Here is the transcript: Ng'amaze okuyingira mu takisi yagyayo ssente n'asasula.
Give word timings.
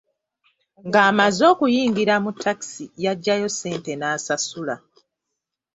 Ng'amaze 0.87 1.41
okuyingira 1.53 2.15
mu 2.23 2.31
takisi 2.41 2.85
yagyayo 3.05 3.47
ssente 3.53 3.91
n'asasula. 3.95 4.75